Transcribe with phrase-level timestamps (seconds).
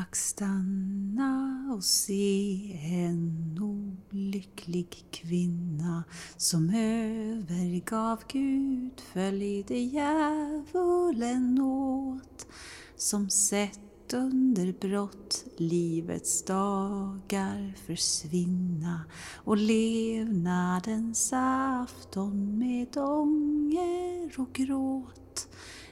[0.00, 6.04] Ack stanna och se en olycklig kvinna
[6.36, 12.46] som övergav Gud, följde djävulen åt,
[12.96, 19.00] som sett under brott livets dagar försvinna
[19.44, 25.27] och levnadens afton med ånger och gråt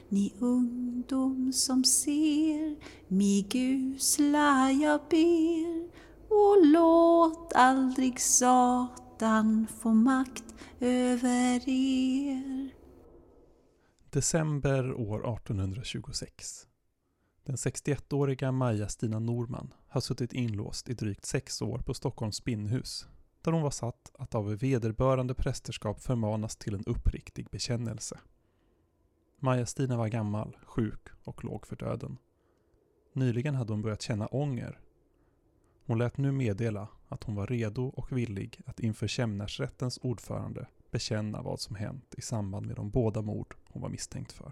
[0.09, 2.75] ni ungdom som ser
[3.07, 5.89] mig gusla jag ber
[6.29, 12.69] och låt aldrig Satan få makt över er.
[14.09, 16.67] December år 1826.
[17.45, 23.07] Den 61-åriga Maja-Stina Norman har suttit inlåst i drygt sex år på Stockholms spinnhus,
[23.41, 28.19] där hon var satt att av vederbörande prästerskap förmanas till en uppriktig bekännelse.
[29.39, 32.17] Maja-Stina var gammal, sjuk och låg för döden.
[33.13, 34.79] Nyligen hade hon börjat känna ånger.
[35.85, 41.41] Hon lät nu meddela att hon var redo och villig att inför Kämnarsrättens ordförande bekänna
[41.41, 44.51] vad som hänt i samband med de båda mord hon var misstänkt för.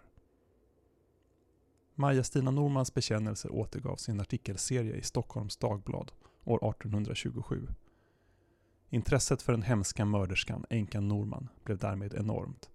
[1.95, 6.11] Maja-Stina Normans bekännelser återgavs i en artikelserie i Stockholms Dagblad
[6.43, 7.67] år 1827.
[8.89, 12.69] Intresset för den hemska mörderskan, änkan Norman, blev därmed enormt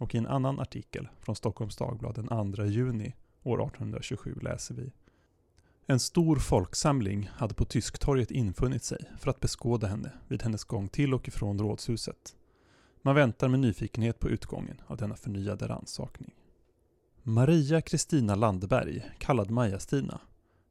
[0.00, 4.92] och i en annan artikel från Stockholms Dagblad den 2 juni år 1827 läser vi
[5.86, 10.88] En stor folksamling hade på Tysktorget infunnit sig för att beskåda henne vid hennes gång
[10.88, 12.36] till och ifrån rådshuset.
[13.02, 16.34] Man väntar med nyfikenhet på utgången av denna förnyade rannsakning.
[17.22, 20.20] Maria Kristina Landberg, kallad Maja-Stina,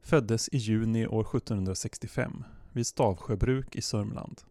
[0.02, 4.42] föddes i juni år 1765 vid Stavsjöbruk i Sörmland.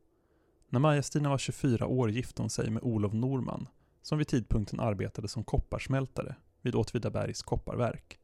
[0.68, 3.66] När Maja-Stina var 24 år gifte hon sig med Olof Norman
[4.08, 8.18] som vid tidpunkten arbetade som kopparsmältare vid Åtvidabergs kopparverk.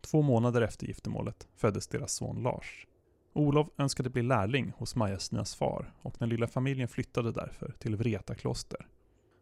[0.00, 2.86] Två månader efter giftermålet föddes deras son Lars.
[3.32, 8.34] Olof önskade bli lärling hos Maja-Stinas far och den lilla familjen flyttade därför till Vreta
[8.34, 8.86] kloster.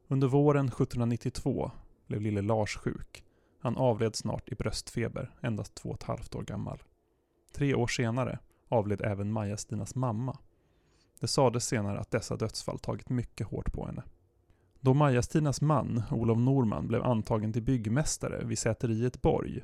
[0.08, 1.70] Under våren 1792
[2.06, 3.24] blev lille Lars sjuk.
[3.60, 6.82] Han avled snart i bröstfeber, endast två och ett halvt år gammal.
[7.52, 8.38] Tre år senare
[8.68, 10.38] avled även Maja-Stinas mamma.
[11.20, 14.02] Det sades senare att dessa dödsfall tagit mycket hårt på henne.
[14.86, 19.62] Då Maja-Stinas man, Olof Norman, blev antagen till byggmästare vid säteriet Borg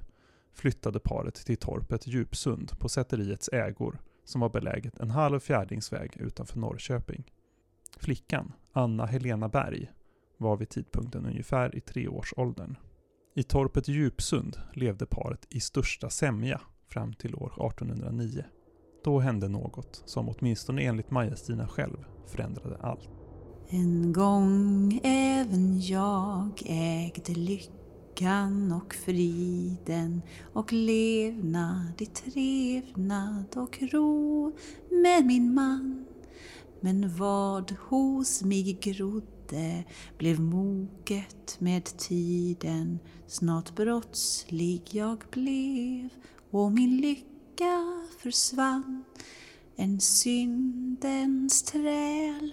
[0.52, 6.58] flyttade paret till torpet Djupsund på säteriets ägor som var beläget en halv fjärdingsväg utanför
[6.58, 7.32] Norrköping.
[7.96, 9.90] Flickan, Anna Helena Berg,
[10.36, 12.76] var vid tidpunkten ungefär i treårsåldern.
[13.34, 18.44] I torpet Djupsund levde paret i största sämja fram till år 1809.
[19.04, 23.21] Då hände något som åtminstone enligt Maja-Stina själv förändrade allt.
[23.68, 34.52] En gång även jag ägde lyckan och friden och levnad i trevnad och ro
[34.90, 36.04] med min man.
[36.80, 39.84] Men vad hos mig grodde
[40.18, 42.98] blev moget med tiden.
[43.26, 46.08] Snart brottslig jag blev
[46.50, 49.04] och min lycka försvann.
[49.76, 52.52] En syndens träl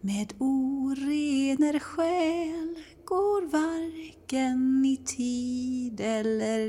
[0.00, 2.74] med orener själ
[3.04, 6.60] går varken i tid eller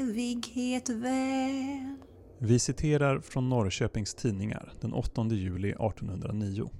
[0.00, 1.96] evighet väl.
[2.38, 6.70] Vi citerar från Norrköpings Tidningar den 8 juli 1809.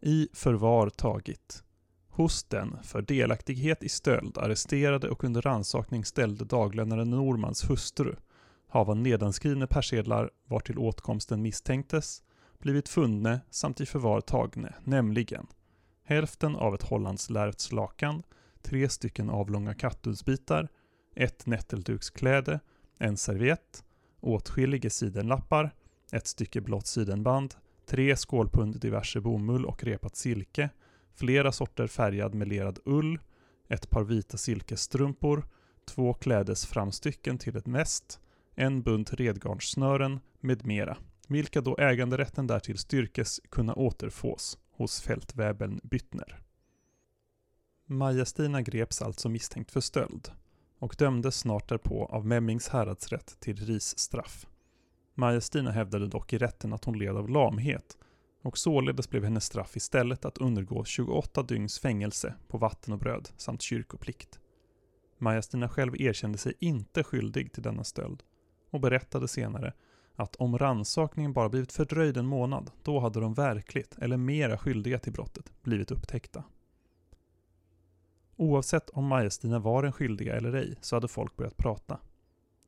[0.00, 1.62] I förvar tagit.
[2.08, 8.14] Hos den för delaktighet i stöld arresterade och under rannsakning ställde daglönaren Normans hustru
[8.68, 12.22] hava nedanskrivna persedlar vartill åtkomsten misstänktes
[12.58, 15.46] blivit funne samt i förvar tagne, nämligen
[16.04, 18.22] hälften av ett hollandslärvts lakan,
[18.62, 20.68] tre stycken avlånga kattudsbitar,
[21.14, 22.60] ett nätteldukskläde,
[22.98, 23.84] en serviett,
[24.20, 25.74] åtskilliga sidenlappar,
[26.12, 27.54] ett stycke blått sidenband,
[27.86, 30.70] tre skålpund diverse bomull och repat silke,
[31.14, 33.18] flera sorter färgad melerad ull,
[33.68, 35.46] ett par vita silkesstrumpor,
[35.84, 38.20] två klädesframstycken till ett mäst,
[38.54, 46.40] en bunt redgarnssnören med mera vilka då äganderätten därtill styrkes kunna återfås hos fältväbeln Byttner.
[47.86, 50.30] Maja-Stina greps alltså misstänkt för stöld
[50.78, 54.46] och dömdes snart därpå av Memmings häradsrätt till risstraff.
[55.14, 57.96] Maja-Stina hävdade dock i rätten att hon led av lamhet
[58.42, 63.28] och således blev hennes straff istället att undergå 28 dygns fängelse på vatten och bröd
[63.36, 64.38] samt kyrkoplikt.
[65.18, 68.22] Maja-Stina själv erkände sig inte skyldig till denna stöld
[68.70, 69.72] och berättade senare
[70.16, 74.98] att om rannsakningen bara blivit fördröjd en månad, då hade de verkligt, eller mera skyldiga
[74.98, 76.44] till brottet, blivit upptäckta.
[78.36, 81.98] Oavsett om Maja-Stina var den skyldiga eller ej, så hade folk börjat prata.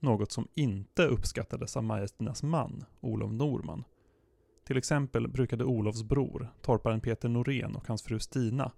[0.00, 3.84] något som inte uppskattades av Maja-Stinas man, Olof Norman.
[4.64, 8.72] Till exempel brukade Olofs bror, torparen Peter Norén och hans fru Stina,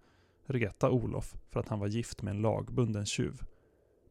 [0.47, 3.43] reta Olof för att han var gift med en lagbunden tjuv.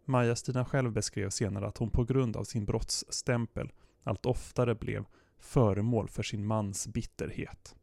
[0.06, 3.72] Maja-Stina själv beskrev senare att hon på grund av sin brottsstämpel
[4.04, 5.06] allt oftare blev
[5.38, 7.75] föremål för sin mans bitterhet.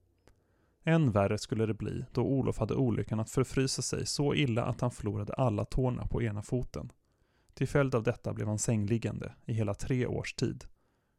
[0.84, 4.80] Än värre skulle det bli då Olof hade olyckan att förfrysa sig så illa att
[4.80, 6.92] han förlorade alla tårna på ena foten.
[7.54, 10.64] Till följd av detta blev han sängliggande i hela tre års tid.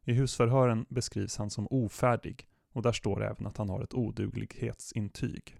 [0.03, 5.57] I husförhören beskrivs han som ofärdig och där står även att han har ett oduglighetsintyg.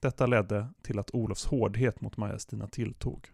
[0.00, 3.32] Detta ledde till att Olofs hårdhet mot Maja-Stina tilltog.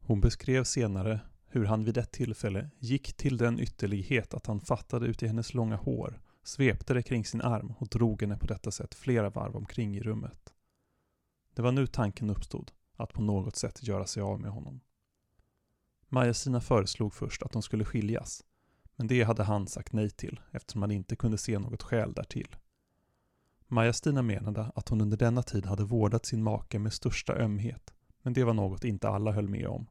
[0.00, 1.20] Hon beskrev senare
[1.54, 5.54] hur han vid ett tillfälle gick till den ytterlighet att han fattade ut i hennes
[5.54, 9.56] långa hår, svepte det kring sin arm och drog henne på detta sätt flera varv
[9.56, 10.54] omkring i rummet.
[11.54, 14.80] Det var nu tanken uppstod att på något sätt göra sig av med honom.
[16.08, 18.44] Maja-Stina föreslog först att de skulle skiljas,
[18.96, 22.56] men det hade han sagt nej till eftersom han inte kunde se något skäl därtill.
[23.66, 28.32] Maja-Stina menade att hon under denna tid hade vårdat sin make med största ömhet, men
[28.32, 29.86] det var något inte alla höll med om.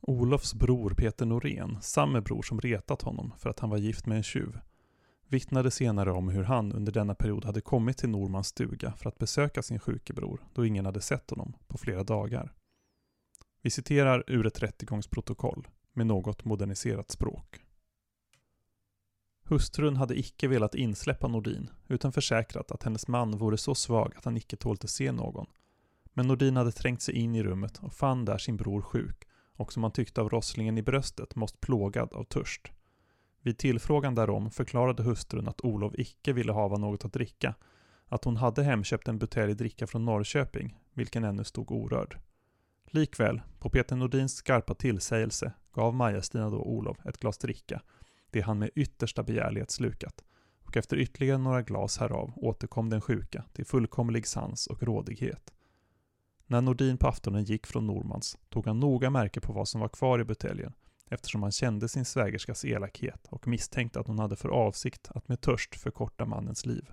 [0.00, 4.16] Olofs bror Peter Norén, samme bror som retat honom för att han var gift med
[4.16, 4.58] en tjuv,
[5.28, 9.18] vittnade senare om hur han under denna period hade kommit till Normans stuga för att
[9.18, 12.52] besöka sin sjuke bror, då ingen hade sett honom på flera dagar.
[13.62, 17.60] Vi citerar ur ett rättegångsprotokoll med något moderniserat språk.
[19.44, 24.24] Hustrun hade icke velat insläppa Nordin, utan försäkrat att hennes man vore så svag att
[24.24, 25.46] han icke tålte se någon.
[26.12, 29.26] Men Nordin hade trängt sig in i rummet och fann där sin bror sjuk
[29.60, 32.72] och som han tyckte av rosslingen i bröstet måst plågad av törst.
[33.42, 37.54] Vid tillfrågan därom förklarade hustrun att Olof icke ville hava något att dricka,
[38.06, 42.18] att hon hade hemköpt en butelj dricka från Norrköping, vilken ännu stod orörd.
[42.86, 47.82] Likväl, på Peter Nordins skarpa tillsägelse, gav Maja-Stina då Olof ett glas dricka,
[48.30, 50.24] det han med yttersta begärlighet slukat,
[50.58, 55.52] och efter ytterligare några glas härav återkom den sjuka till fullkomlig sans och rådighet.
[56.50, 59.88] När Nordin på aftonen gick från Normans tog han noga märke på vad som var
[59.88, 60.72] kvar i buteljen
[61.06, 65.40] eftersom han kände sin svägerskas elakhet och misstänkte att hon hade för avsikt att med
[65.40, 66.90] törst förkorta mannens liv.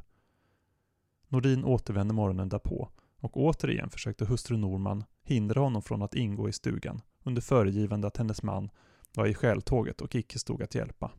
[1.27, 2.89] Nordin återvände morgonen därpå
[3.19, 8.17] och återigen försökte hustru Norman hindra honom från att ingå i stugan under föregivande att
[8.17, 8.69] hennes man
[9.15, 11.11] var i själtåget och icke stod att hjälpa.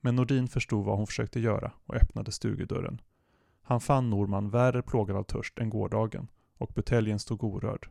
[0.00, 3.00] Men Nordin förstod vad hon försökte göra och öppnade stugedörren.
[3.62, 6.28] Han fann Norman värre plågad av törst än gårdagen
[6.58, 7.88] och buteljen stod orörd.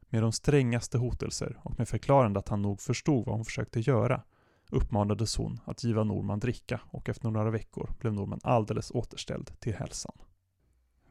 [0.00, 4.22] Med de strängaste hotelser och med förklarande att han nog förstod vad hon försökte göra
[4.70, 9.74] uppmanades hon att giva Norman dricka och efter några veckor blev Norman alldeles återställd till
[9.74, 10.18] hälsan.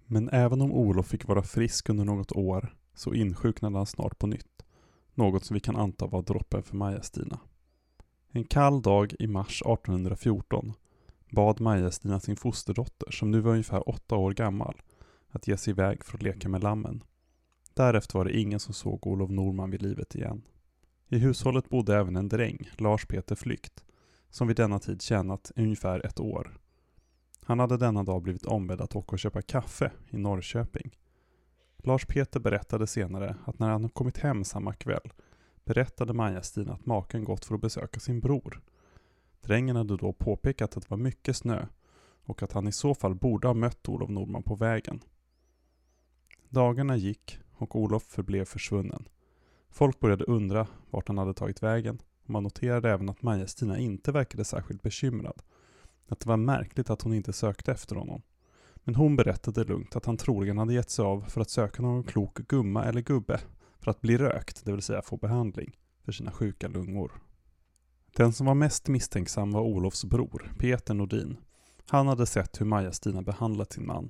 [0.05, 4.27] Men även om Olof fick vara frisk under något år så insjuknade han snart på
[4.27, 4.65] nytt.
[5.13, 7.39] Något som vi kan anta var droppen för Maja-Stina.
[8.31, 10.73] En kall dag i mars 1814
[11.33, 14.81] bad Maja-Stina sin fosterdotter, som nu var ungefär åtta år gammal,
[15.33, 17.03] att ge sig iväg för att leka med lammen.
[17.73, 20.41] Därefter var det ingen som såg Olof Norman vid livet igen.
[21.09, 23.83] I hushållet bodde även en dräng, Lars Peter Flykt,
[24.29, 26.57] som vid denna tid tjänat ungefär ett år.
[27.43, 30.97] Han hade denna dag blivit ombedd att åka och köpa kaffe i Norrköping.
[31.77, 35.13] Lars Peter berättade senare att när han kommit hem samma kväll
[35.65, 38.61] berättade Maja-Stina att maken gått för att besöka sin bror.
[39.41, 41.65] Drängen hade då påpekat att det var mycket snö
[42.25, 45.03] och att han i så fall borde ha mött Olof Norman på vägen.
[46.53, 49.07] Dagarna gick och Olof förblev försvunnen.
[49.69, 54.11] Folk började undra vart han hade tagit vägen och man noterade även att Maja-Stina inte
[54.11, 55.41] verkade särskilt bekymrad.
[56.07, 58.21] Att det var märkligt att hon inte sökte efter honom.
[58.75, 62.03] Men hon berättade lugnt att han troligen hade gett sig av för att söka någon
[62.03, 63.39] klok gumma eller gubbe
[63.79, 67.11] för att bli rökt, det vill säga få behandling, för sina sjuka lungor.
[68.15, 71.37] Den som var mest misstänksam var Olofs bror, Peter Nordin.
[71.87, 74.09] Han hade sett hur Maja-Stina behandlat sin man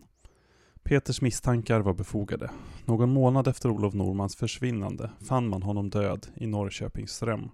[0.84, 2.52] Peters misstankar var befogade.
[2.86, 7.50] Någon månad efter Olof Normans försvinnande fann man honom död i Norrköpings ström.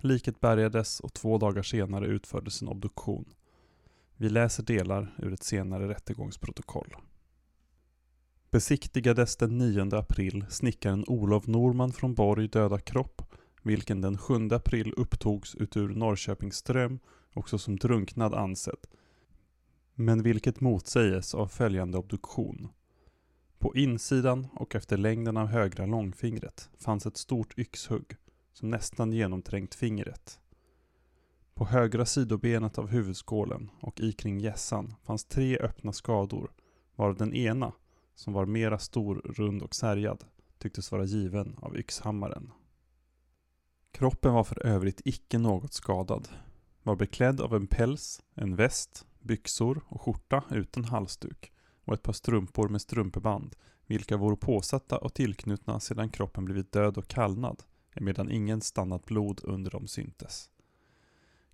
[0.00, 3.24] Liket bärgades och två dagar senare utfördes en obduktion.
[4.16, 6.96] Vi läser delar ur ett senare rättegångsprotokoll.
[8.50, 13.22] Besiktigades den 9 april snickaren Olof Norman från Borg döda kropp,
[13.62, 16.98] vilken den 7 april upptogs utur Norrköpings ström,
[17.34, 18.86] också som drunknad ansedd,
[19.94, 22.68] men vilket motsäges av följande obduktion.
[23.58, 28.16] På insidan och efter längden av högra långfingret fanns ett stort yxhugg
[28.52, 30.40] som nästan genomträngt fingret.
[31.54, 36.52] På högra sidobenet av huvudskålen och i kring gässan fanns tre öppna skador,
[36.96, 37.72] varav den ena,
[38.14, 40.24] som var mera stor, rund och särgad,
[40.58, 42.50] tycktes vara given av yxhammaren.
[43.90, 46.28] Kroppen var för övrigt icke något skadad.
[46.82, 51.52] Var beklädd av en päls, en väst, byxor och skjorta utan halsduk
[51.84, 56.98] och ett par strumpor med strumpeband, vilka vore påsatta och tillknutna sedan kroppen blivit död
[56.98, 57.62] och kallnad,
[57.94, 60.50] emedan ingen stannat blod under dem syntes.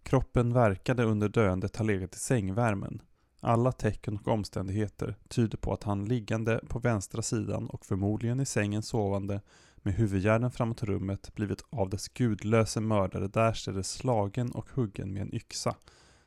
[0.03, 3.03] Kroppen verkade under döendet ha legat i sängvärmen.
[3.41, 8.47] Alla tecken och omständigheter tyder på att han liggande på vänstra sidan och förmodligen i
[8.47, 9.41] sängen sovande
[9.77, 15.35] med huvudgärden framåt rummet blivit av dess gudlöse mördare därstädes slagen och huggen med en
[15.35, 15.75] yxa,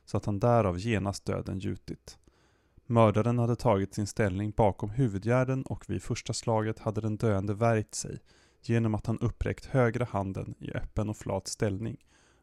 [0.04, 2.18] så att han därav genast döden gjutit.
[2.86, 7.94] Mördaren hade tagit sin ställning bakom huvudgärden och vid första slaget hade den döende värjt
[7.94, 8.20] sig
[8.62, 11.96] genom att han uppräckt högra handen i öppen och flat ställning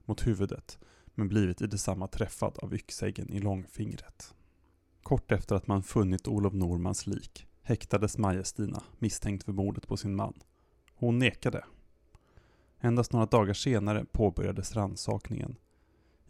[0.06, 0.80] mot huvudet
[1.16, 4.34] men blivit i detsamma träffad av yxäggen i långfingret.
[5.04, 10.16] Kort efter att man funnit Olof Normans lik häktades Majestina misstänkt för mordet på sin
[10.16, 10.34] man.
[10.96, 11.66] Hon nekade.
[12.80, 15.56] Endast några dagar senare påbörjades rannsakningen.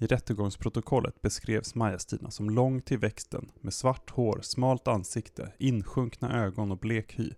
[0.01, 6.71] I rättegångsprotokollet beskrevs Maja-Stina som lång till växten med svart hår, smalt ansikte, insjunkna ögon
[6.71, 7.29] och blek hy,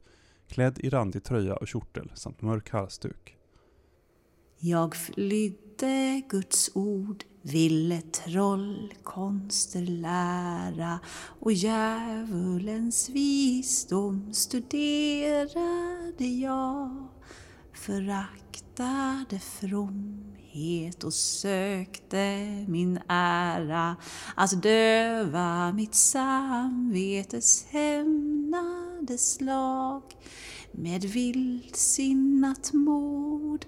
[0.48, 3.38] klädd i randig tröja och kjortel samt mörk halsduk.
[4.60, 11.00] Jag flydde Guds ord, ville trollkonster lära
[11.40, 17.08] och djävulens visdom studerade jag.
[17.74, 19.40] Föraktade
[20.54, 23.96] fromhet och sökte min ära
[24.36, 30.04] att döva mitt samvetes hämnade slag
[30.72, 33.66] med vildsinnat mod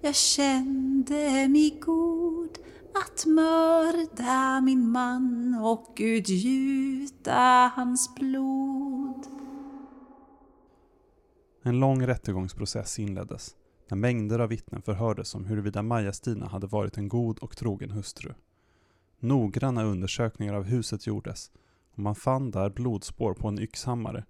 [0.00, 2.58] jag kände mig god
[2.94, 9.26] att mörda min man och utgjuta hans blod.
[11.62, 13.54] En lång rättegångsprocess inleddes,
[13.88, 18.32] när mängder av vittnen förhördes om huruvida Maja-Stina hade varit en god och trogen hustru.
[19.18, 21.50] Noggranna undersökningar av huset gjordes
[21.90, 24.24] och man fann där blodspår på en yxhammare,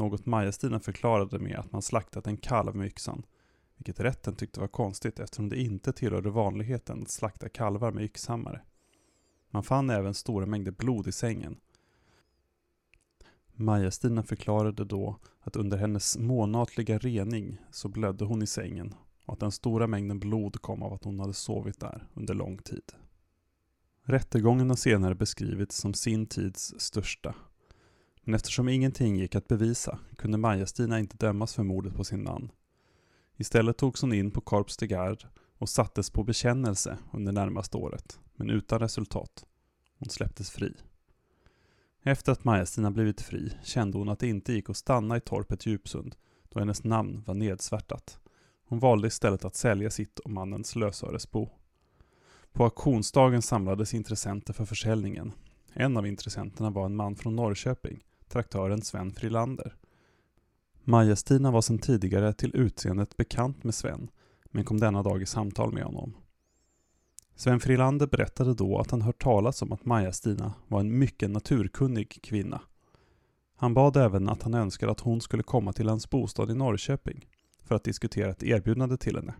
[0.00, 3.22] något Maja-Stina förklarade med att man slaktat en kalv med yxan,
[3.76, 8.60] vilket rätten tyckte var konstigt eftersom det inte tillhörde vanligheten att slakta kalvar med yxhammare.
[9.50, 11.56] Man fann även stora mängder blod i sängen.
[13.60, 19.40] Maja-Stina förklarade då att under hennes månatliga rening så blödde hon i sängen och att
[19.40, 22.92] den stora mängden blod kom av att hon hade sovit där under lång tid.
[24.02, 27.34] Rättegången har senare beskrivits som sin tids största.
[28.22, 32.52] Men eftersom ingenting gick att bevisa kunde Maja-Stina inte dömas för mordet på sin man.
[33.36, 35.26] Istället togs hon in på Korps de Garde
[35.58, 39.44] och sattes på bekännelse under närmaste året, men utan resultat.
[39.98, 40.74] Hon släpptes fri.
[42.02, 45.66] Efter att Maja-Stina blivit fri kände hon att det inte gick att stanna i torpet
[45.66, 46.16] Djupsund
[46.48, 48.18] då hennes namn var nedsvärtat.
[48.68, 51.48] Hon valde istället att sälja sitt och mannens lösöresbo.
[52.52, 55.32] På auktionsdagen samlades intressenter för försäljningen.
[55.72, 59.74] En av intressenterna var en man från Norrköping, traktören Sven Frilander.
[60.84, 64.10] Maja-Stina var sedan tidigare till utseendet bekant med Sven,
[64.44, 66.14] men kom denna dag i samtal med honom.
[67.40, 72.22] Sven Frilander berättade då att han hört talas om att Maja-Stina var en mycket naturkunnig
[72.22, 72.60] kvinna.
[73.56, 77.26] Han bad även att han önskade att hon skulle komma till hans bostad i Norrköping
[77.62, 79.34] för att diskutera ett erbjudande till henne.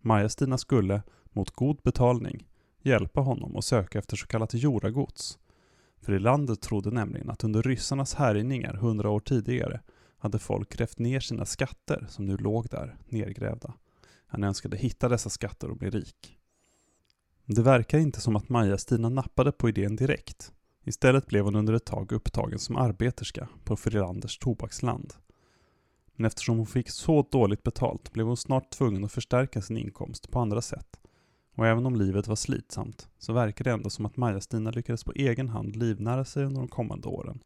[0.00, 2.46] Maja-Stina skulle, mot god betalning,
[2.82, 5.38] hjälpa honom att söka efter så kallat jordagods.
[6.00, 9.80] Frilander trodde nämligen att under ryssarnas härjningar hundra år tidigare
[10.18, 13.74] hade folk grävt ner sina skatter som nu låg där nergrävda.
[14.26, 16.38] Han önskade hitta dessa skatter och bli rik.
[17.46, 20.52] Det verkar inte som att Maja-Stina nappade på idén direkt.
[20.84, 25.14] Istället blev hon under ett tag upptagen som arbeterska på Frilanders tobaksland.
[26.16, 30.30] Men eftersom hon fick så dåligt betalt blev hon snart tvungen att förstärka sin inkomst
[30.30, 31.00] på andra sätt.
[31.56, 35.12] Och även om livet var slitsamt så verkar det ändå som att Maja-Stina lyckades på
[35.12, 37.40] egen hand livnära sig under de kommande åren.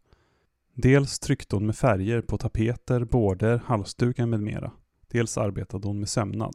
[0.74, 4.72] Dels tryckte hon med färger på tapeter, border, halsdukar med mera.
[5.08, 6.54] Dels arbetade hon med sömnad.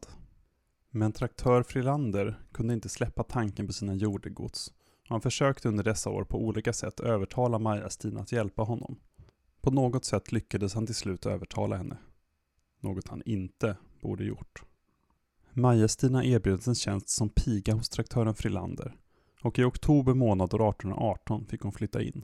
[0.95, 4.73] Men traktör Frilander kunde inte släppa tanken på sina jordegods
[5.03, 8.99] och han försökte under dessa år på olika sätt övertala Maja-Stina att hjälpa honom.
[9.61, 11.97] På något sätt lyckades han till slut övertala henne.
[12.79, 14.63] Något han inte borde gjort.
[15.53, 18.95] Maja-Stina erbjöds en tjänst som piga hos traktören Frilander
[19.41, 22.23] och i oktober månad år 1818 fick hon flytta in.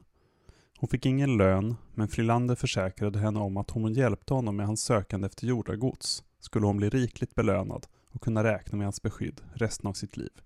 [0.80, 4.66] Hon fick ingen lön, men Frilander försäkrade henne om att om hon hjälpte honom med
[4.66, 9.42] hans sökande efter jordagods skulle hon bli rikligt belönad och kunna räkna med hans beskydd
[9.54, 10.42] resten av sitt liv.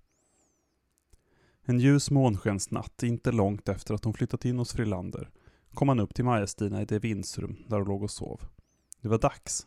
[1.62, 5.30] En ljus månskensnatt, inte långt efter att hon flyttat in hos Frilander,
[5.74, 8.40] kom han upp till Maja-Stina i det vindsrum där hon låg och sov.
[9.00, 9.66] Det var dags.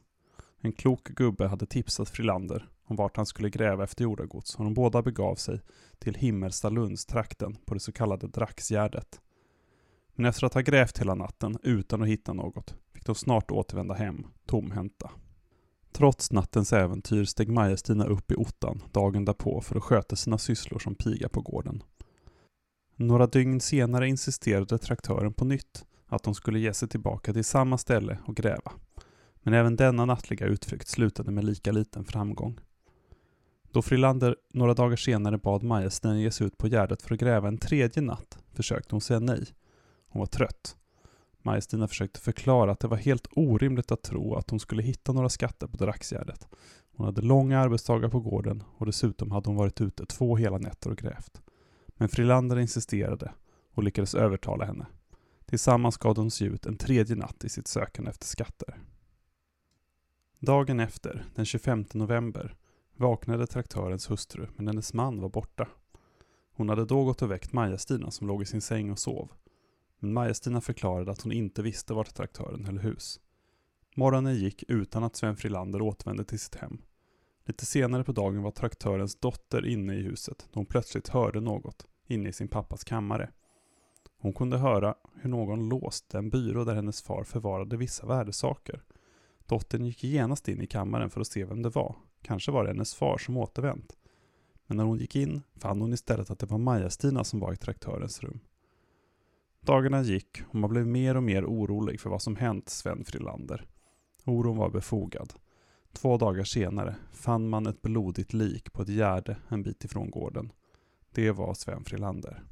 [0.60, 4.74] En klok gubbe hade tipsat Frilander om vart han skulle gräva efter jordagods och de
[4.74, 5.62] båda begav sig
[6.00, 9.22] till Himmelstalundstrakten på det så kallade Draxgärdet.
[10.16, 13.94] Men efter att ha grävt hela natten utan att hitta något fick de snart återvända
[13.94, 15.12] hem, tomhänta.
[15.98, 20.80] Trots nattens äventyr steg Maja-Stina upp i ottan dagen därpå för att sköta sina sysslor
[20.80, 21.84] som piga på gården.
[22.96, 27.78] Några dygn senare insisterade traktören på nytt att de skulle ge sig tillbaka till samma
[27.78, 28.72] ställe och gräva.
[29.36, 32.60] Men även denna nattliga utflykt slutade med lika liten framgång.
[33.72, 37.48] Då Frilander några dagar senare bad Maja-Stina ge sig ut på Gärdet för att gräva
[37.48, 39.46] en tredje natt försökte hon säga nej.
[40.08, 40.78] Hon var trött.
[41.48, 45.30] Maja-Stina försökte förklara att det var helt orimligt att tro att hon skulle hitta några
[45.30, 46.48] skatter på Draxgärdet.
[46.96, 50.90] Hon hade långa arbetsdagar på gården och dessutom hade hon varit ute två hela nätter
[50.90, 51.42] och grävt.
[51.88, 53.32] Men Frilander insisterade
[53.74, 54.86] och lyckades övertala henne.
[55.46, 58.78] Tillsammans gav de sig ut en tredje natt i sitt sökande efter skatter.
[60.40, 62.56] Dagen efter, den 25 november,
[62.96, 65.68] vaknade traktörens hustru, men hennes man var borta.
[66.52, 69.30] Hon hade då gått och väckt Maja-Stina som låg i sin säng och sov.
[70.00, 73.20] Men Maja-Stina förklarade att hon inte visste vart traktören höll hus.
[73.96, 76.82] Morgonen gick utan att Sven Frilander återvände till sitt hem.
[77.46, 81.88] Lite senare på dagen var traktörens dotter inne i huset då hon plötsligt hörde något
[82.08, 83.30] inne i sin pappas kammare.
[84.18, 88.84] Hon kunde höra hur någon låst den byrå där hennes far förvarade vissa värdesaker.
[89.46, 91.96] Dottern gick genast in i kammaren för att se vem det var.
[92.22, 93.98] Kanske var det hennes far som återvänt.
[94.68, 97.58] Men när hon gick in fann hon istället att det var Maja-Stina som var i
[97.58, 98.40] traktörens rum.
[99.62, 103.68] Dagarna gick och man blev mer och mer orolig för vad som hänt Sven Frilander.
[104.26, 105.34] Oron var befogad.
[105.94, 110.52] Två dagar senare fann man ett blodigt lik på ett gärde en bit ifrån gården.
[111.12, 112.44] Det var Sven Frilander.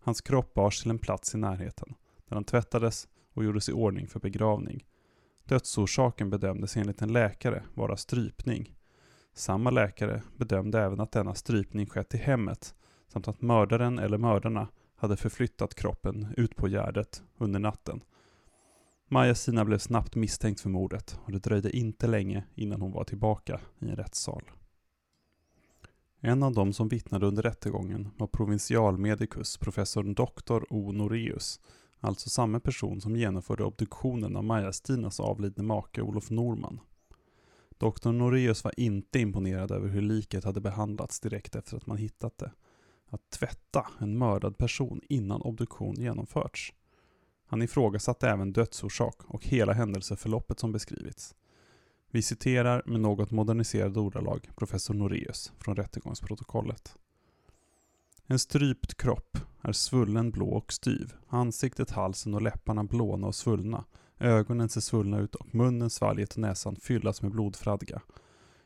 [0.00, 1.94] Hans kropp bars till en plats i närheten,
[2.28, 4.84] där han tvättades och gjordes i ordning för begravning.
[5.44, 8.74] Dödsorsaken bedömdes enligt en läkare vara strypning.
[9.34, 12.74] Samma läkare bedömde även att denna strypning skett i hemmet,
[13.08, 18.00] samt att mördaren eller mördarna hade förflyttat kroppen ut på gärdet under natten.
[19.08, 23.60] Maja-Stina blev snabbt misstänkt för mordet och det dröjde inte länge innan hon var tillbaka
[23.78, 24.42] i en rättssal.
[26.20, 30.92] En av dem som vittnade under rättegången var provinsialmedikus professor Doktor O.
[30.92, 31.60] Noreus,
[32.00, 36.80] alltså samma person som genomförde obduktionen av Maja-Stinas avlidne make Olof Norman.
[37.78, 42.38] Doktor Noreus var inte imponerad över hur liket hade behandlats direkt efter att man hittat
[42.38, 42.52] det.
[43.10, 46.72] Att tvätta en mördad person innan obduktion genomförts.
[47.46, 51.34] Han ifrågasatte även dödsorsak och hela händelseförloppet som beskrivits.
[52.10, 56.96] Vi citerar med något moderniserade ordalag professor Noreus från rättegångsprotokollet.
[58.26, 61.12] En strypt kropp är svullen, blå och styv.
[61.28, 63.84] Ansiktet, halsen och läpparna blåna och svullna.
[64.18, 68.02] Ögonen ser svullna ut och munnen, svalget och näsan fyllas med blodfradga.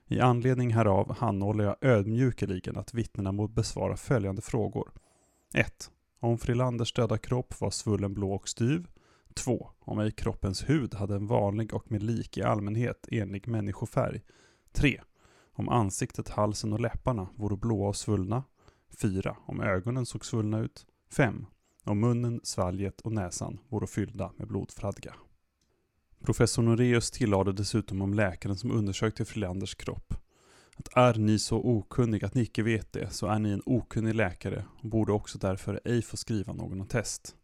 [0.09, 4.91] I anledning härav anhåller jag ödmjukeligen att vittnena må besvara följande frågor.
[5.55, 5.91] 1.
[6.21, 8.87] Om Frilanders döda kropp var svullen blå och styv.
[9.35, 9.71] 2.
[9.81, 14.23] Om ej kroppens hud hade en vanlig och med lik i allmänhet enlig människofärg.
[14.73, 15.01] 3.
[15.53, 18.45] Om ansiktet, halsen och läpparna vore blåa och svullna.
[19.01, 19.37] 4.
[19.47, 20.87] Om ögonen såg svullna ut.
[21.11, 21.47] 5.
[21.85, 25.15] Om munnen, svalget och näsan vore fyllda med blodfradga.
[26.23, 30.15] Professor Noreus tillade dessutom om läkaren som undersökte Frilanders kropp.
[30.77, 34.15] Att är ni så okunnig att ni icke vet det, så är ni en okunnig
[34.15, 37.37] läkare och borde också därför ej få skriva någon attest.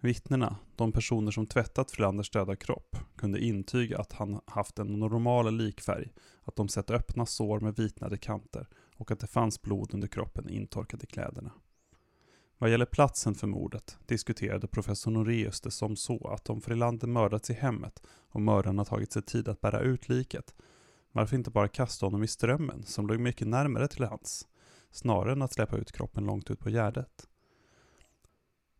[0.00, 5.56] Vittnena, de personer som tvättat Frilanders döda kropp, kunde intyga att han haft en normal
[5.56, 6.12] likfärg,
[6.44, 10.48] att de sett öppna sår med vitnade kanter och att det fanns blod under kroppen
[10.48, 11.50] intorkad i kläderna.
[12.62, 17.50] Vad gäller platsen för mordet diskuterade professor Noreus det som så att om Frilander mördats
[17.50, 20.54] i hemmet och mördarna tagit sig tid att bära ut liket,
[21.12, 24.48] varför inte bara kasta honom i strömmen som låg mycket närmare till hans,
[24.90, 27.28] snarare än att släppa ut kroppen långt ut på gärdet.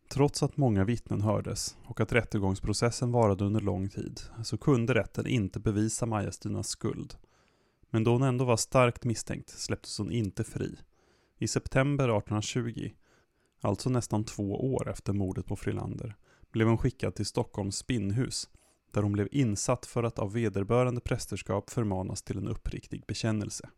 [0.08, 5.26] Trots att många vittnen hördes och att rättegångsprocessen varade under lång tid så kunde rätten
[5.26, 7.14] inte bevisa Maja-Stinas skuld.
[7.90, 10.76] Men då hon ändå var starkt misstänkt släpptes hon inte fri.
[11.38, 12.90] I september 1820,
[13.62, 16.16] alltså nästan två år efter mordet på Frilander,
[16.52, 18.48] blev hon skickad till Stockholms spinnhus
[18.92, 23.68] där hon blev insatt för att av vederbörande prästerskap förmanas till en uppriktig bekännelse.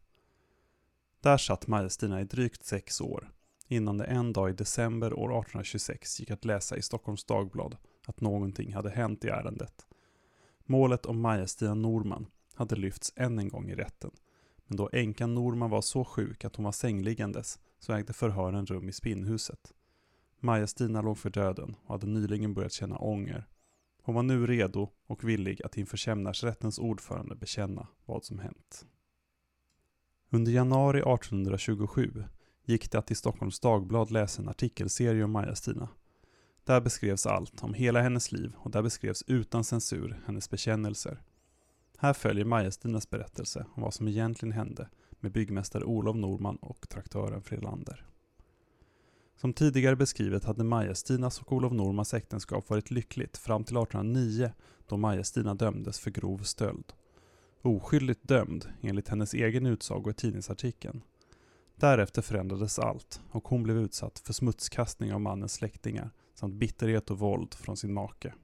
[1.21, 3.31] Där satt Maja-Stina i drygt sex år
[3.69, 8.21] innan det en dag i december år 1826 gick att läsa i Stockholms Dagblad att
[8.21, 9.87] någonting hade hänt i ärendet.
[10.65, 14.11] Målet om Maja-Stina Norman hade lyfts än en gång i rätten,
[14.67, 18.89] men då änkan Norman var så sjuk att hon var sängliggandes så ägde förhören rum
[18.89, 19.73] i spinnhuset.
[20.41, 23.49] Maja-Stina låg för döden och hade nyligen börjat känna ånger.
[24.03, 28.87] Hon var nu redo och villig att inför kämnarsrättens ordförande bekänna vad som hänt.
[30.31, 32.25] Under januari 1827
[32.65, 35.89] gick det att i Stockholms Dagblad läsa en artikelserie om Maja-Stina.
[36.65, 41.23] Där beskrevs allt om hela hennes liv och där beskrevs utan censur hennes bekännelser.
[41.99, 44.89] Här följer Maja-Stinas berättelse om vad som egentligen hände
[45.25, 48.07] med byggmästare Olof Norman och traktören Frilander.
[49.37, 54.53] Som tidigare beskrivet hade Maja-Stinas och Olof Normans äktenskap varit lyckligt fram till 1809
[54.89, 56.93] då Maja-Stina dömdes för grov stöld.
[57.63, 61.03] Oskyldigt dömd, enligt hennes egen utsago i tidningsartikeln.
[61.77, 67.19] Därefter förändrades allt och hon blev utsatt för smutskastning av mannens släktingar samt bitterhet och
[67.19, 68.35] våld från sin make.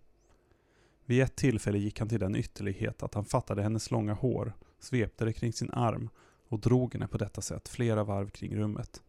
[1.04, 5.24] Vid ett tillfälle gick han till den ytterlighet att han fattade hennes långa hår, svepte
[5.24, 6.10] det kring sin arm
[6.50, 9.02] och drog henne på detta sätt flera varv kring rummet.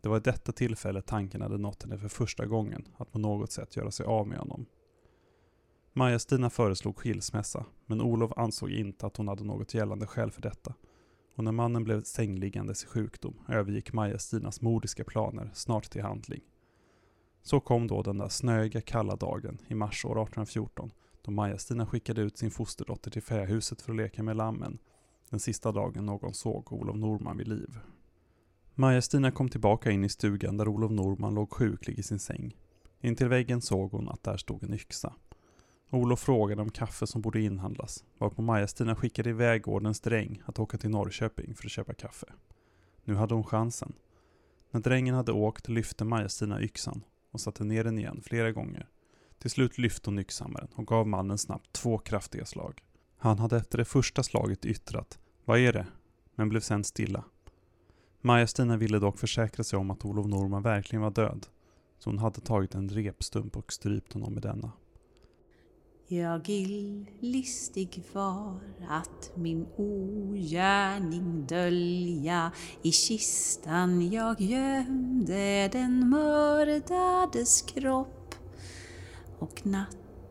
[0.00, 3.52] Det var i detta tillfälle tanken hade nått henne för första gången att på något
[3.52, 4.66] sätt göra sig av med honom.
[5.92, 10.74] Maja-Stina föreslog skilsmässa, men Olof ansåg inte att hon hade något gällande skäl för detta.
[11.34, 16.42] Och när mannen blev sängliggandes i sjukdom övergick Maja-Stinas mordiska planer snart till handling.
[17.42, 20.90] Så kom då den där snöiga kalla dagen i mars år 1814
[21.22, 24.78] då Maja-Stina skickade ut sin fosterdotter till fähuset för att leka med lammen.
[25.30, 27.78] Den sista dagen någon såg Olof Norman vid liv.
[28.74, 32.56] Maja-Stina kom tillbaka in i stugan där Olof Norman låg sjuklig i sin säng.
[33.00, 35.14] Intill väggen såg hon att där stod en yxa.
[35.90, 40.78] Olof frågade om kaffe som borde inhandlas, varpå Maja-Stina skickade iväg gårdens dräng att åka
[40.78, 42.26] till Norrköping för att köpa kaffe.
[43.04, 43.92] Nu hade hon chansen.
[44.70, 48.88] När drängen hade åkt lyfte Maja-Stina yxan och satte ner den igen flera gånger.
[49.38, 52.82] Till slut lyfte hon yxhammaren och gav mannen snabbt två kraftiga slag.
[53.18, 55.86] Han hade efter det första slaget yttrat ”Vad är det?”
[56.34, 57.24] men blev sen stilla.
[58.20, 61.46] Maja-Stina ville dock försäkra sig om att Olof Norman verkligen var död,
[61.98, 64.72] så hon hade tagit en repstump och strypt honom med denna.
[66.10, 66.48] Jag
[67.20, 72.52] listig var att min ogärning dölja
[72.82, 78.34] I kistan jag gömde den mördades kropp
[79.38, 79.66] och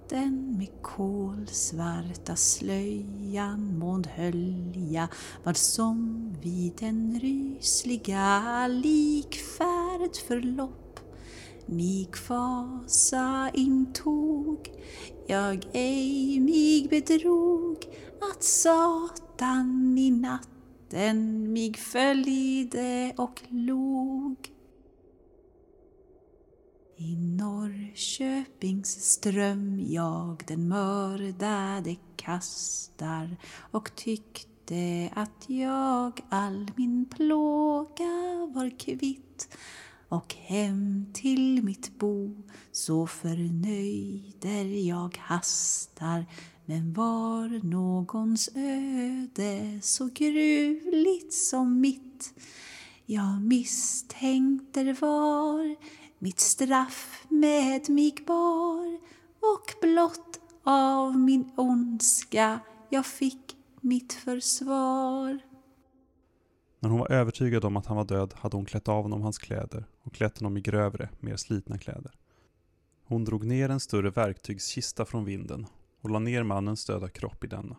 [0.07, 5.07] natten med kolsvarta slöjan månhölja
[5.43, 10.99] vad som vid den rysliga likfärd förlopp
[11.65, 14.69] mig fasa intog
[15.27, 17.77] jag ej mig bedrog
[18.31, 24.56] att Satan i natten mig följde och log.
[26.99, 33.37] I Norrköpings ström jag den mördade kastar
[33.71, 39.57] och tyckte att jag all min plåga var kvitt.
[40.09, 46.25] Och hem till mitt bo så förnöjder jag hastar.
[46.65, 52.33] Men var någons öde så gruvligt som mitt?
[53.05, 55.75] Jag misstänkte var
[56.19, 58.99] mitt straff med mig bar
[59.39, 65.39] och blott av min ondska jag fick mitt försvar.
[66.79, 69.37] När hon var övertygad om att han var död hade hon klätt av honom hans
[69.37, 72.11] kläder och klätt honom i grövre, mer slitna kläder.
[73.05, 75.65] Hon drog ner en större verktygskista från vinden
[76.01, 77.75] och la ner mannens döda kropp i denna.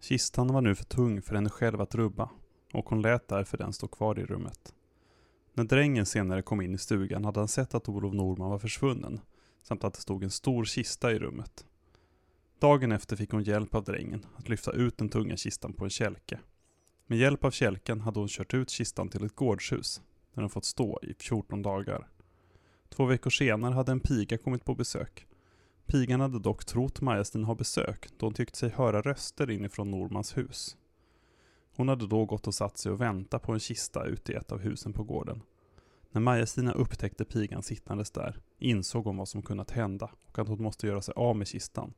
[0.00, 2.30] Kistan var nu för tung för henne själv att rubba
[2.72, 4.74] och hon lät därför den stå kvar i rummet.
[5.56, 9.20] När drängen senare kom in i stugan hade han sett att Olof Norman var försvunnen
[9.62, 11.66] samt att det stod en stor kista i rummet.
[12.58, 15.90] Dagen efter fick hon hjälp av drängen att lyfta ut den tunga kistan på en
[15.90, 16.38] kälke.
[17.06, 20.02] Med hjälp av kälken hade hon kört ut kistan till ett gårdshus
[20.34, 22.08] där den fått stå i 14 dagar.
[22.88, 25.26] Två veckor senare hade en piga kommit på besök.
[25.86, 30.36] Pigan hade dock trott Majestin ha besök då hon tyckte sig höra röster inifrån Normans
[30.36, 30.76] hus.
[31.76, 34.52] Hon hade då gått och satt sig och väntat på en kista ute i ett
[34.52, 35.42] av husen på gården.
[36.10, 40.62] När Maja-Stina upptäckte pigan sittandes där insåg hon vad som kunnat hända och att hon
[40.62, 41.94] måste göra sig av med kistan.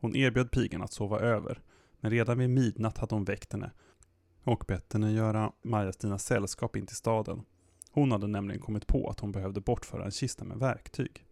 [0.00, 1.62] Hon erbjöd pigan att sova över,
[2.00, 3.70] men redan vid midnatt hade hon väckt henne
[4.44, 7.42] och bett henne göra Maja-Stina sällskap in till staden.
[7.90, 11.24] Hon hade nämligen kommit på att hon behövde bortföra en kista med verktyg.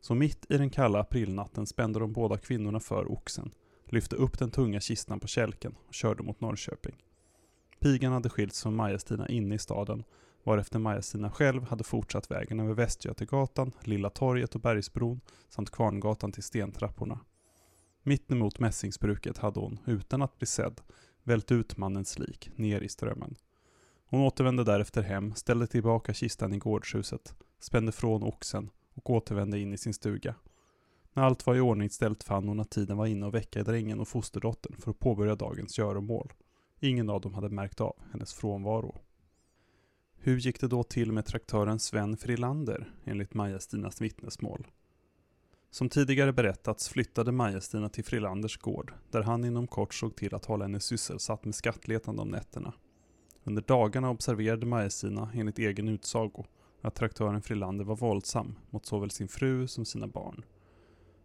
[0.00, 3.54] Så mitt i den kalla aprilnatten spände de båda kvinnorna för oxen,
[3.94, 6.94] lyfte upp den tunga kistan på kälken och körde mot Norrköping.
[7.80, 10.04] Pigan hade skilts från Maja-Stina inne i staden,
[10.44, 16.42] varefter Maja-Stina själv hade fortsatt vägen över Västgötegatan, Lilla torget och Bergsbron samt Kvarngatan till
[16.42, 17.20] stentrapporna.
[18.02, 20.80] Mitt emot mässingsbruket hade hon, utan att bli sedd,
[21.22, 23.34] vält ut mannens lik ner i strömmen.
[24.06, 29.72] Hon återvände därefter hem, ställde tillbaka kistan i gårdshuset, spände från oxen och återvände in
[29.72, 30.34] i sin stuga.
[31.16, 34.00] När allt var i ordning ställt fann hon att tiden var inne att väcka drängen
[34.00, 36.32] och fosterdottern för att påbörja dagens göromål.
[36.80, 39.00] Ingen av dem hade märkt av hennes frånvaro.
[40.16, 44.66] Hur gick det då till med traktören Sven Frilander enligt Maja-Stinas vittnesmål?
[45.70, 50.44] Som tidigare berättats flyttade Maja-Stina till Frilanders gård, där han inom kort såg till att
[50.44, 52.72] hålla henne sysselsatt med skattletande om nätterna.
[53.44, 56.44] Under dagarna observerade Maja-Stina, enligt egen utsago,
[56.80, 60.44] att traktören Frilander var våldsam mot såväl sin fru som sina barn.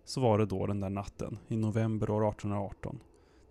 [0.10, 3.00] Så var det då den där natten, i november år 1818,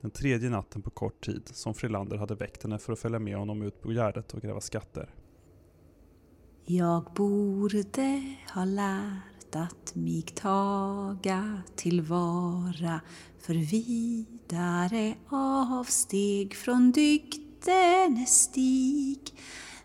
[0.01, 3.37] den tredje natten på kort tid som Frilander hade väckt henne för att följa med
[3.37, 5.15] honom ut på Gärdet och gräva skatter.
[6.65, 13.01] Jag borde ha lärt att mig taga tillvara
[13.39, 19.21] för vidare avsteg från dygden stig.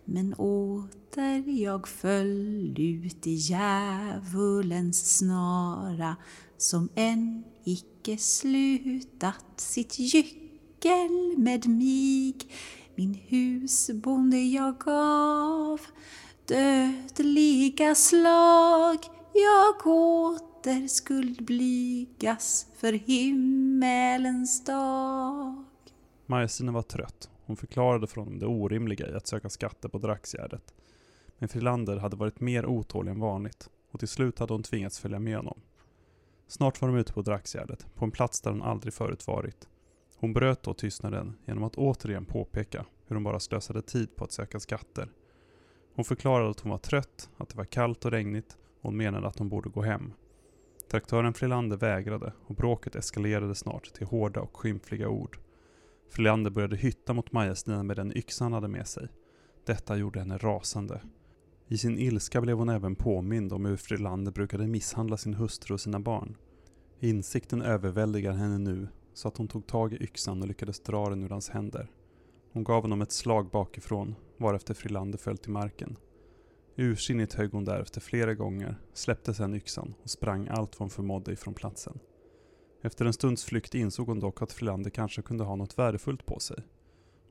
[0.06, 6.16] Men åter jag föll ut i djävulens snara
[6.58, 12.34] som än icke slutat sitt gyckel med mig.
[12.96, 15.82] Min husbonde jag gav
[16.46, 18.98] dödliga slag
[19.34, 25.64] jag åter skuld blygas för himmelens dag.
[26.26, 27.30] Maja-Stina var trött.
[27.46, 30.74] Hon förklarade för honom det orimliga i att söka skatter på Draxgärdet.
[31.38, 35.20] Men Frilander hade varit mer otålig än vanligt och till slut hade hon tvingats följa
[35.20, 35.62] med honom.
[36.48, 39.68] Snart var de ute på Draxgärdet, på en plats där hon aldrig förut varit.
[40.18, 44.32] Hon bröt då tystnaden genom att återigen påpeka hur hon bara slösade tid på att
[44.32, 45.10] söka skatter
[45.96, 49.28] hon förklarade att hon var trött, att det var kallt och regnigt och hon menade
[49.28, 50.14] att hon borde gå hem.
[50.92, 55.38] Traktören Frilander vägrade och bråket eskalerade snart till hårda och skymfliga ord.
[56.10, 59.08] Frilander började hytta mot Maja-Stina med den yxa han hade med sig.
[59.66, 61.02] Detta gjorde henne rasande.
[61.74, 65.82] I sin ilska blev hon även påmind om hur Frilander brukade misshandla sin hustru och
[65.82, 66.38] sina barn.
[67.00, 71.24] Insikten överväldigar henne nu så att hon tog tag i yxan och lyckades dra den
[71.24, 71.92] ur hans händer.
[72.52, 75.98] Hon gav honom ett slag bakifrån, varefter Frilander föll till marken.
[76.76, 81.32] Ursinnigt högg hon därefter flera gånger, släppte sedan yxan och sprang allt vad hon förmådde
[81.34, 82.00] ifrån platsen.
[82.82, 86.40] Efter en stunds flykt insåg hon dock att Frilander kanske kunde ha något värdefullt på
[86.40, 86.64] sig.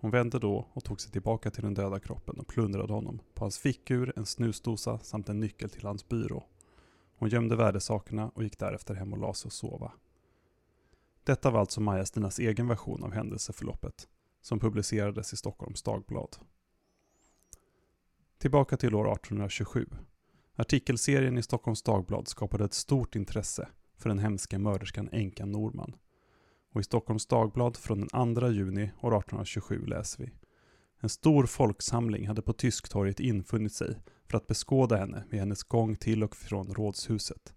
[0.03, 3.45] Hon vände då och tog sig tillbaka till den döda kroppen och plundrade honom på
[3.45, 6.45] hans fickur, en snusdosa samt en nyckel till hans byrå.
[7.17, 9.93] Hon gömde värdesakerna och gick därefter hem och la sig och sova.
[11.25, 14.09] Detta var alltså Maja-Stinas egen version av händelseförloppet
[14.41, 16.37] som publicerades i Stockholms Dagblad.
[18.39, 19.87] Tillbaka till år 1827.
[20.57, 25.97] Artikelserien i Stockholms Dagblad skapade ett stort intresse för den hemska mörderskan änkan Norman.
[26.73, 30.33] Och i Stockholms Dagblad från den 2 juni år 1827 läser vi.
[31.01, 33.99] En stor folksamling hade på Tysktorget infunnit sig
[34.31, 37.55] för att beskåda henne vid hennes gång till och från rådshuset.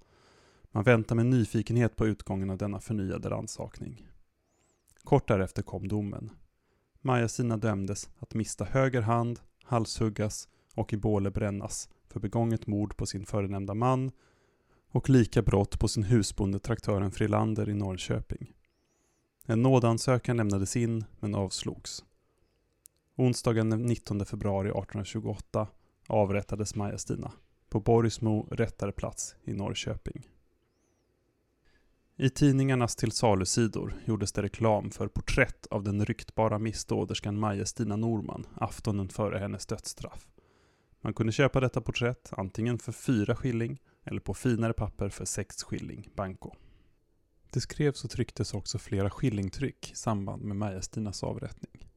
[0.72, 4.08] Man väntar med nyfikenhet på utgången av denna förnyade rannsakning.
[5.04, 6.32] Kort därefter kom domen.
[7.02, 12.98] Maja Sina dömdes att mista höger hand, halshuggas och i båle brännas för begånget mord
[12.98, 14.12] på sin förenämnda man
[14.92, 18.55] och lika brott på sin husbonde traktören Frilander i Norrköping.
[19.48, 22.04] En nådansökan lämnades in men avslogs.
[23.16, 25.68] Onsdagen den 19 februari 1828
[26.08, 27.32] avrättades Maja-Stina
[27.70, 30.28] på Borgsmo rättarplats i Norrköping.
[32.16, 39.10] I tidningarnas tillsalusidor gjordes det reklam för porträtt av den ryktbara missdåderskan Maja-Stina Norman aftonen
[39.10, 40.28] före hennes dödsstraff.
[41.02, 45.64] Man kunde köpa detta porträtt antingen för fyra skilling eller på finare papper för sex
[45.64, 46.56] skilling banco.
[47.56, 51.88] Det skrevs och trycktes också flera skillingtryck i samband med Maja-Stinas avrättning.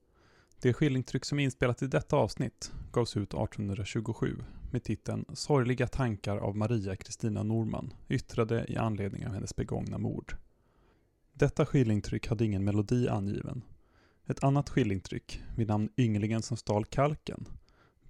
[0.60, 4.36] Det skillingtryck som är inspelat i detta avsnitt gavs ut 1827
[4.72, 10.36] med titeln Sorgliga tankar av Maria Kristina Norman, yttrade i anledning av hennes begångna mord.
[11.32, 13.64] Detta skillingtryck hade ingen melodi angiven.
[14.26, 17.48] Ett annat skillingtryck, vid namn Ynglingen som stal kalken,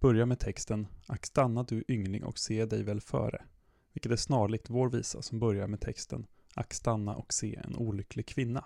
[0.01, 3.43] börjar med texten Ack stanna du yngling och se dig väl före,
[3.93, 6.27] vilket är snarlikt vår visa som börjar med texten
[6.59, 8.65] Ack stanna och se en olycklig kvinna.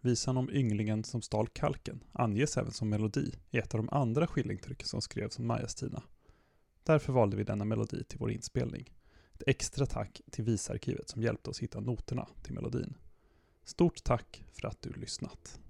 [0.00, 4.26] Visan om ynglingen som stal kalken anges även som melodi i ett av de andra
[4.26, 6.02] skillingtrycken som skrevs om Majastina.
[6.82, 8.92] Därför valde vi denna melodi till vår inspelning.
[9.34, 12.94] Ett extra tack till Visarkivet som hjälpte oss hitta noterna till melodin.
[13.64, 15.60] Stort tack för att du lyssnat.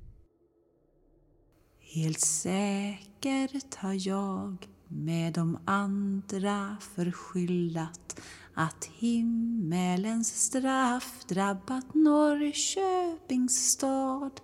[1.81, 8.20] Helt säkert har jag med de andra förskyllat
[8.59, 14.40] att himmelens straff drabbat Norrköpings stad.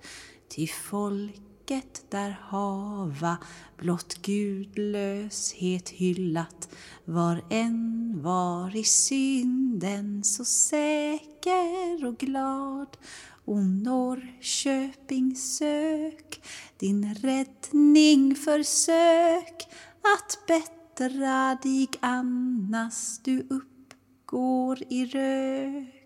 [0.49, 3.37] Till folket där hava
[3.79, 6.69] blott gudlöshet hyllat.
[7.05, 12.97] Var en var i synden så säker och glad.
[13.45, 16.43] O Norrköping sök
[16.79, 19.63] din räddning försök
[20.17, 21.89] att bättra dig.
[22.01, 23.47] Annars du
[24.33, 26.02] uppgår i rök.